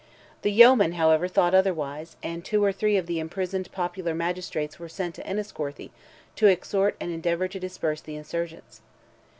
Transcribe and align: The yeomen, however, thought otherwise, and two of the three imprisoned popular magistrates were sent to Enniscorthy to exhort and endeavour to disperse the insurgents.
The 0.41 0.49
yeomen, 0.51 0.93
however, 0.93 1.27
thought 1.27 1.53
otherwise, 1.53 2.15
and 2.23 2.43
two 2.43 2.65
of 2.65 2.73
the 2.75 2.79
three 2.79 2.97
imprisoned 3.19 3.71
popular 3.71 4.15
magistrates 4.15 4.79
were 4.79 4.89
sent 4.89 5.13
to 5.13 5.27
Enniscorthy 5.29 5.91
to 6.37 6.47
exhort 6.47 6.95
and 6.99 7.11
endeavour 7.11 7.47
to 7.49 7.59
disperse 7.59 8.01
the 8.01 8.15
insurgents. 8.15 8.81